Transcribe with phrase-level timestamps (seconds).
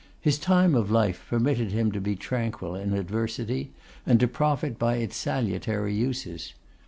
[0.19, 3.69] His time of life permitted him to be tranquil in adversity,
[4.03, 6.55] and to profit by its salutary uses.